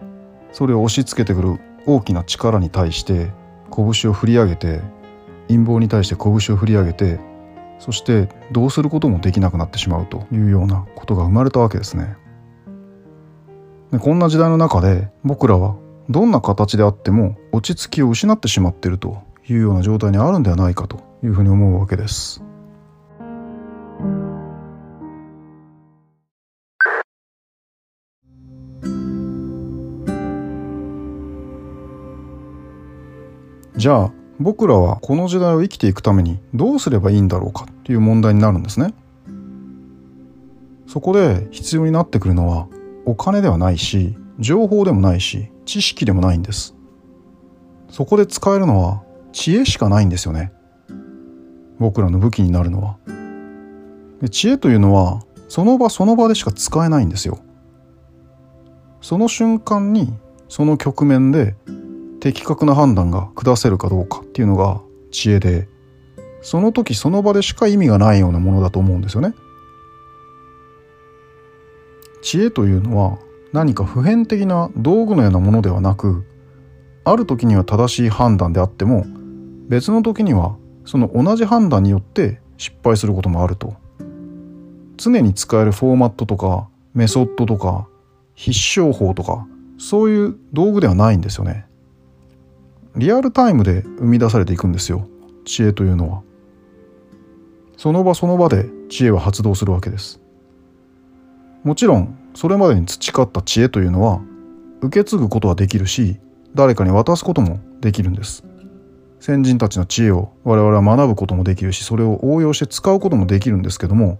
[0.52, 3.32] それを押し付けてくる大きな力に対して
[3.74, 4.80] 拳を振り上げて
[5.48, 7.20] 陰謀に対して拳を振り上げて
[7.78, 12.16] そしてどうすることもできなくなってしまうというようなことが生まれたわけですね
[13.92, 15.76] でこんな時代の中で僕らは
[16.10, 22.47] どんな形であっても落ち着きを失ってしまっているというような状態にあるんではないかというふうに思うわけです。
[33.78, 38.92] じゃあ僕らはこの時代を生きていくためにどうすればいいんだろうかっていう問題になるんですね。
[40.88, 42.66] そこで必要になってくるのは
[43.06, 46.74] お金ではないし情報でもないし知識でもないんです。
[47.88, 50.52] そこで使えるのは知恵しかないんですよね。
[51.78, 52.96] 僕らの武器になるのは。
[54.20, 57.38] で知恵というのはその場その場でしか使えないんですよ。
[59.00, 60.12] その瞬間に
[60.48, 61.54] その局面で
[62.20, 65.68] 的確な判断が下せるかどうかっていうのが知恵で
[66.42, 69.34] その時その場でしか意味がないようなものだと思うんですよね。
[72.22, 73.18] 知恵というのは
[73.52, 76.24] 何か普遍的な道具のようなものではなく
[77.04, 79.06] ある時には正しい判断であっても
[79.68, 83.76] 別の時にはその同じ判断によって失敗することもあると
[84.96, 87.86] 常に使えるフォーマットとかメソッドとか
[88.34, 88.50] 必
[88.80, 89.46] 勝法とか
[89.78, 91.67] そういう道具ではないんですよね
[92.98, 95.06] リアルタイムで生み出されていくんですよ。
[95.44, 96.22] 知恵というのは。
[97.76, 100.20] その場その場で知恵は発動するわけです。
[101.62, 104.20] もちろんそれまでに培った知恵というのは
[104.80, 106.18] 受け継ぐことはできるし
[106.54, 108.44] 誰かに渡すこともできるんです。
[109.20, 114.18] 先人たちの知恵を我々は学ぶこともできるしそれを応用して使うこともできるんですけども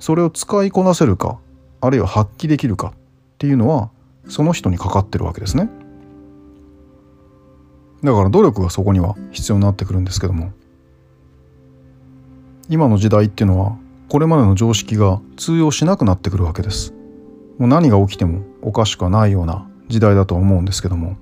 [0.00, 1.38] それを使いこなせるか
[1.80, 2.92] あるいは発揮できるかっ
[3.38, 3.90] ていうのは
[4.28, 5.70] その人にかかってるわけですね。
[8.02, 10.52] だから努力がそこには必要になってくるんですけども。
[12.68, 13.76] 今の時代っていうのは
[14.08, 16.92] これまでの常識が通用しなくなってくるわけです。
[17.58, 21.16] もう何が起きてもおかしくはないような時代だと思うんですけども。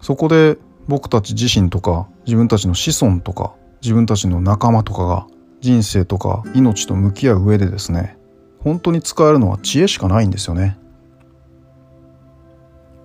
[0.00, 5.26] そこで僕たち自身とか自分たちの子孫とか自分たちの仲間とかが
[5.60, 8.16] 人生とか命と向き合う上でですね
[8.58, 10.78] 本当に使えるのは知恵しかないんですよね。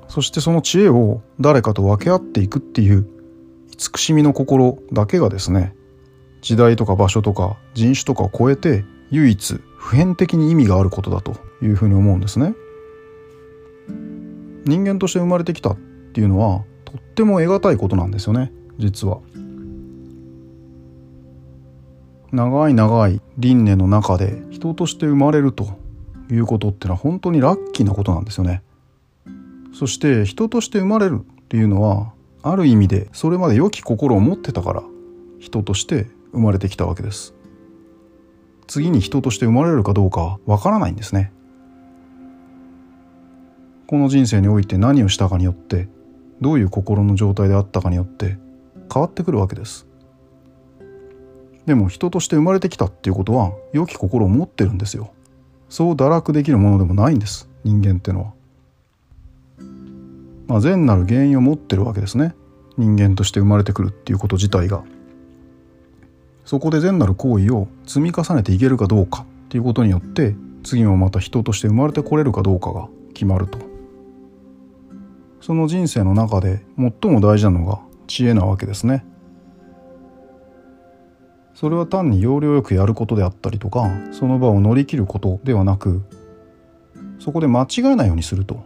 [0.07, 3.07] そしてその知恵を誰かと分け合っていくっていう
[3.71, 5.75] 慈しみの心だけがですね
[6.41, 12.55] 時代とか場所とか人種とかを超えて唯一普遍的に意味があることだというふうに思うんですね。
[14.65, 15.77] 人間として生まれてきたっ
[16.13, 19.19] ていうのはとっても得難いことなんですよね実は。
[22.33, 25.79] 長い長い輪廻の中で人として生まれると
[26.29, 28.61] いうことっていうのは本当にラッキーなことなんですよね。
[29.77, 32.11] そして人として生まれるっていうのは
[32.41, 34.81] ある意味でそれまで良き心を持ってたから
[35.37, 37.35] 人として生まれてきたわけです。
[38.65, 41.31] 次に人として生まれるかどうかわからないんですね。
[43.85, 45.87] この人生において何をしたかによって
[46.41, 48.39] どういう心の状態であったかによって
[48.91, 49.85] 変わってくるわけです。
[51.67, 55.11] でも人として生まれてきたっていうことは良き心を持ってるんですよ。
[55.69, 58.36] そう堕落できるものでもないんです人間ってのは。
[60.47, 62.35] まあ善なる原因を持ってるわけですね。
[62.77, 64.83] 人間として生まれてくるっていうこと自体が。
[66.45, 73.59] そこで善なる行為を積み重ねていけるかどうかっていうことによって次もまた人として生まれてこれるかどうかが決まると。
[75.41, 79.05] その人生の中で最も大事なのが知恵なわけですね。
[81.53, 86.03] それは単に要領よくやることであったりとかその場を乗り切ることではなく
[87.17, 88.63] そこで間違えないようにすると。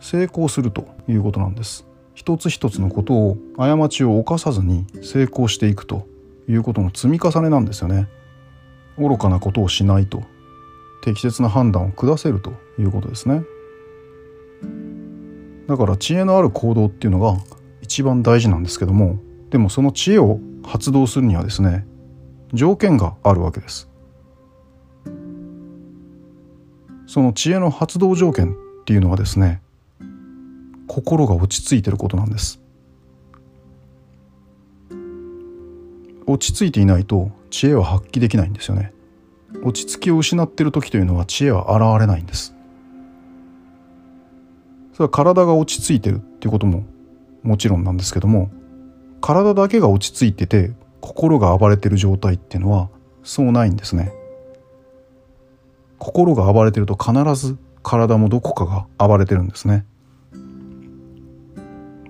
[0.00, 1.86] 成功するということなんです。
[2.14, 6.06] 一つ一つのことを過ちを犯さずに成功していくと
[6.48, 8.08] いうことの積み重ねなんですよね。
[8.98, 10.22] 愚かなことをしないと。
[11.00, 13.42] 適切な判断を下せるということですね。
[15.68, 17.36] だから知恵のある行動っていうのが
[17.82, 19.18] 一番大事なんですけども
[19.50, 21.86] でもその知恵を発動するにはですね
[22.52, 23.88] 条件があるわけです。
[27.06, 29.62] その知恵の発動条件っていうのはですね
[30.88, 32.60] 心が落ち着いてることなんです。
[36.26, 38.92] 落ち着いていないと知恵は発揮できないんですよね。
[39.62, 42.54] 落ち着きを失っている時というのは知恵は現れないんです。
[44.92, 46.84] それは体が落ち着いてるっていうことも
[47.42, 48.50] もちろんなんですけども
[49.20, 52.90] 体だけが落ち着いてて心が暴れてる状態っていうのは
[53.22, 54.12] そうないんですね。
[55.98, 59.86] 心が暴れてると必ず体もどこかが暴れてるんですね。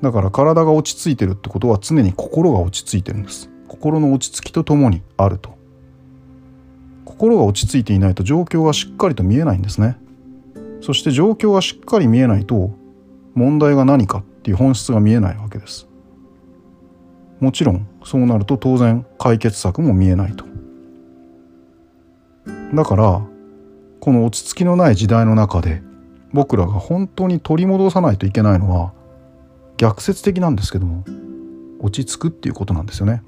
[0.03, 3.51] だから体が落ち着いてるってことは常に心が落ち着いてるんです。
[3.67, 5.57] 心の落ち着きとともにあると。
[7.05, 9.99] 心が落ち着いていないと状況がしっかりと見えないんですね。
[10.81, 12.71] そして状況がしっかり見えないと
[13.35, 15.89] 問題が何かっていう本質が見えないわけです。
[17.41, 20.45] もちろんそうなると当然解決策も見えないと。
[22.75, 23.23] だから
[24.01, 25.83] この落ち着きのない時代の中で
[26.33, 28.93] 僕らが本当に取り戻さないといけないのは
[29.79, 31.05] 逆説的なんですけども
[31.81, 33.23] 落ち着くっていうことなんですよね。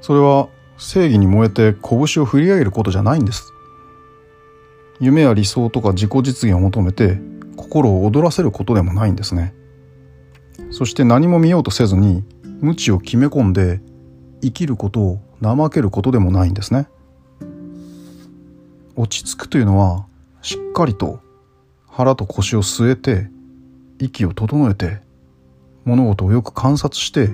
[0.00, 3.52] それは正義に燃えて拳を振り上げることじゃないんです。
[5.00, 7.18] 夢や理想とか自己実現を求めて
[7.56, 9.54] 心を躍らせることでもないんですね。
[10.70, 12.22] そして何も見ようとせずに
[12.60, 13.80] 無知を決め込んで
[14.42, 16.88] 生きることを怠けることでもないんですね。
[18.96, 20.06] 落ち着くというのは
[20.42, 21.20] しっかりと
[21.88, 23.30] 腹と腰を据えて
[24.00, 25.00] 息を整えて
[25.84, 27.30] 物事をよく観察して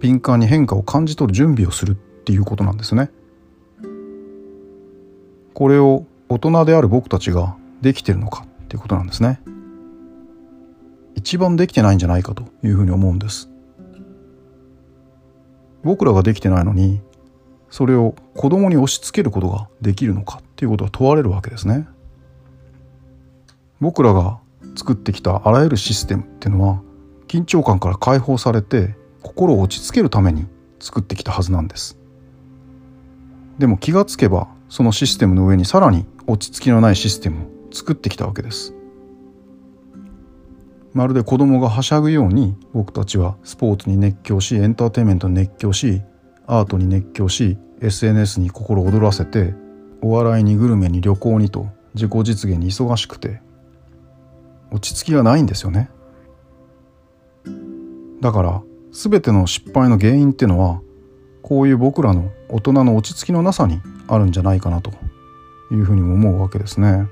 [0.00, 3.10] 敏感に変化を感じ取る準備をするっていうことなんですね。
[5.54, 9.40] これを大人である僕たちができてるのかっていうことなんですね。
[11.14, 13.48] 一番できてないんじゃないかというふうに思うんです。
[15.84, 17.00] 僕らができてないのに
[17.70, 21.86] それを子供に押し付けることができるのかっていうことが問われるわけですね。
[23.80, 24.38] 僕らが
[24.84, 26.82] 作ってきたあらゆるシステムっていうのは
[27.26, 30.46] 緊張感から解放されて心を落ち着けるために
[30.78, 31.98] 作ってきたはずなんです。
[33.58, 38.74] でも気がつけばそのシステムの上にさらに落ち着きのないシステムを作ってきたわけです。
[40.92, 46.02] まるで子供がはしゃぐように僕たちはスポーツに熱狂しエンターテインメントに熱狂し
[46.46, 49.54] アートに熱狂し SNS に心躍らせて
[50.02, 53.40] お笑いにグルメに旅行にと自己実現に忙しくて
[54.74, 55.88] 落ち着きがないんですよね
[58.20, 60.80] だから全ての失敗の原因っていうのは
[61.42, 64.92] こういう僕らの大人の落ち着きのなさにあるんじゃないかなと
[65.70, 67.06] いうふうにも思うわけですね。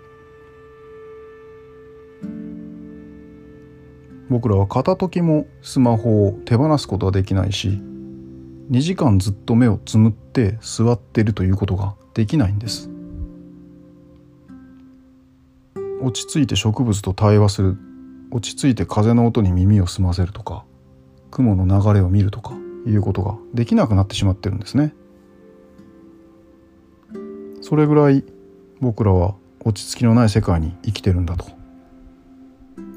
[4.30, 7.82] 僕らは片時もスマホを手放すことはできないし
[8.70, 12.88] 2時間ずっと目をつむって座っているということができないんです
[16.02, 17.76] 落ち着いて植物と対話する。
[18.30, 20.64] 落ち着いて風の音に耳を澄ませるとか。
[21.30, 22.54] 雲の流れを見るとか。
[22.86, 24.94] いうことができなくなってしまってるんですね。
[27.60, 28.24] それぐらい
[28.80, 31.46] 僕らは落ち着きのない世界に生きてるんだと。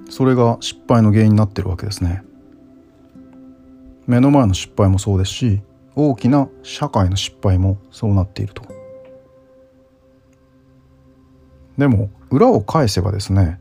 [0.09, 2.23] それが失敗の原因になってるわけですね。
[4.07, 5.61] 目の前の失敗もそうですし
[5.95, 8.64] 大きな社会の失敗もそうなっていると。
[11.77, 13.59] でも裏を返せばですね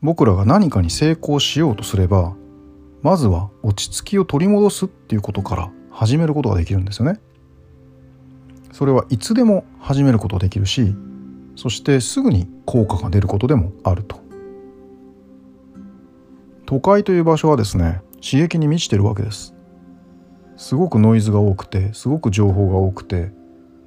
[0.00, 2.34] 僕らが何かに成功しようとすれば
[3.02, 7.20] まずは落ち着きを取り戻すっていうことから始めることができるんですよね。
[8.72, 10.94] それはいつでも始めることができるし
[11.56, 14.20] そしてすぐに効果が出ることでもあると。
[16.64, 19.54] 都会という場所はですね刺激に満ちてるわけです。
[20.56, 23.32] すごくノイズが多くてすごく情報が多くて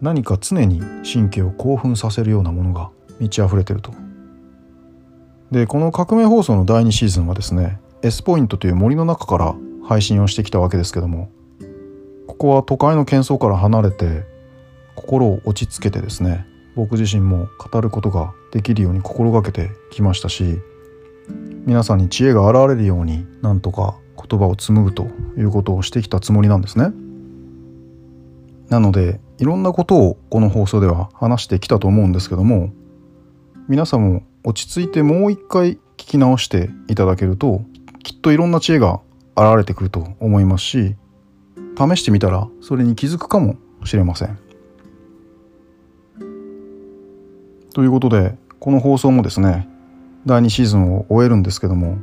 [0.02, 0.82] 何か常に
[1.12, 3.92] 神経を興奮させるようなものが満ち溢れてると。
[5.52, 11.30] でこの革命放送の第2シーズンはですね S ポイントという森の中から配信をしてきたわけですけども
[12.28, 14.24] ここは都会の喧騒から離れて
[14.96, 16.46] 心を落ち着けてですね
[16.76, 20.60] 僕自身も語ることができるように心がけてきましたし
[21.66, 23.96] 皆さんに知恵が現れるようになんとか
[24.28, 25.08] 言葉を紡ぐと
[25.38, 26.92] いうことをしてきたつもりなんですね。
[28.70, 32.72] なのでいろんなことをこの放送では話してきたと思うんですけども
[33.68, 37.62] 皆さんも落ち着いてもう一回聞き直していただけると
[38.04, 39.02] きっといろんな知恵が
[39.36, 40.96] 現れてくると思いますし
[41.76, 44.40] 試してみたらそれに気づくかもしれません。
[47.74, 49.68] ということでこの放送もですね
[50.28, 51.98] 第2シーズンを終えるんですけども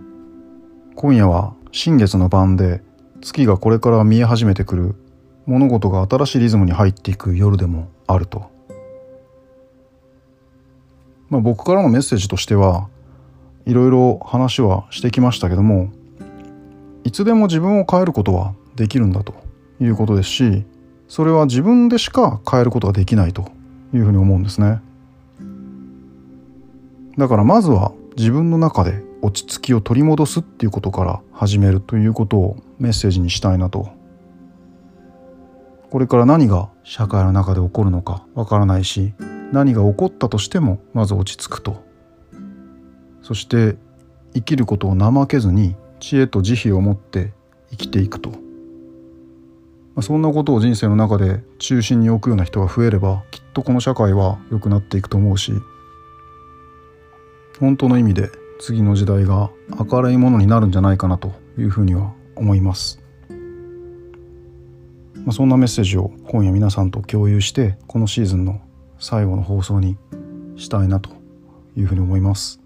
[0.96, 2.82] 今夜は新月の晩で
[3.22, 4.94] 月がこれから見え始めてくる
[5.46, 8.50] 物事が新しいリズムに入っていく夜でもあると。
[11.32, 12.90] まあ、僕からのメッセージとしては
[13.64, 15.90] いろいろ話はしてきましたけども
[17.04, 19.34] いつでも自分を変えることはできるんだと
[19.80, 20.66] いうことですし
[21.08, 23.50] それは自分でしか変えることができないと
[23.94, 24.80] いうふうに思うんですね。
[27.16, 33.88] だからまずは自分の中で落ち着きを取り戻すっていうことから始めるということをメッセージにしたいなと。
[35.90, 39.14] これから何が社会の中で起こるのかわからないし
[39.52, 41.82] 何が起こったとしてもまず落ち着くと
[43.22, 43.76] そして
[44.34, 47.32] 生きることを怠けずに知恵と慈悲を持って
[47.70, 48.36] 生きていくと、ま
[49.96, 55.52] あ、そんなことを人生の中で中心に置くような人が増えればきっとこの社会は良くなっていくと思うし
[57.60, 63.00] 本当の意味で次の時代が明るいものになるんじゃないかなというふうには思います。
[65.24, 68.60] まあ、そんなメッセージを今夜皆さんと共有してこのシーズンの
[69.02, 69.98] 最後の放送に
[70.54, 71.10] したいなと
[71.76, 72.60] いうふうに思います。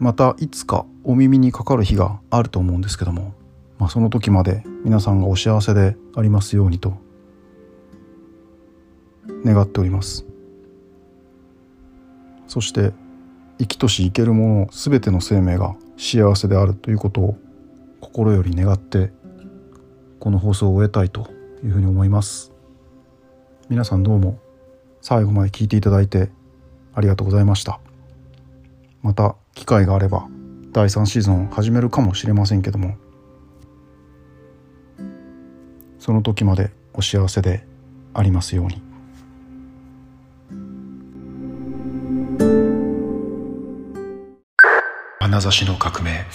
[0.00, 3.32] またいつかお耳にかかる日があると思うんですけども、
[3.78, 6.94] まあ、その時まで皆さんがお幸せでありますようにと
[9.44, 10.24] 願っております
[12.48, 12.92] そして
[13.58, 17.38] 生きとし生けるもの全ての生命が幸せであるということを
[18.00, 19.12] 心より願って
[20.18, 21.30] この放送を終えたいと
[21.62, 22.52] いうふうに思います
[23.70, 24.36] 皆さんどうも
[25.00, 26.28] 最後まで聞いていただいて
[26.92, 27.78] ありがとうございました。
[29.00, 30.26] また機会があれば
[30.72, 32.96] 第3シーズンを始めるかもしれませんけども
[36.00, 37.64] その時までお幸せで
[38.12, 38.82] ありますように。
[45.20, 46.26] 眼差しの革命。